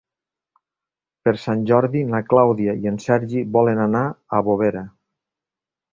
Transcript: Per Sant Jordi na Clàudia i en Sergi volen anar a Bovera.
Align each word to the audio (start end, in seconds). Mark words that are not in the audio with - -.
Per 1.27 1.33
Sant 1.41 1.61
Jordi 1.71 2.01
na 2.13 2.23
Clàudia 2.31 2.75
i 2.85 2.91
en 2.93 2.99
Sergi 3.05 3.47
volen 3.59 3.85
anar 3.87 4.05
a 4.39 4.45
Bovera. 4.49 4.87